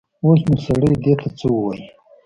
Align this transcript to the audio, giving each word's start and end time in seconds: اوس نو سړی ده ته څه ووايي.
اوس 0.23 0.41
نو 0.47 0.55
سړی 0.65 0.93
ده 1.03 1.13
ته 1.21 1.27
څه 1.37 1.47
ووايي. 1.51 1.83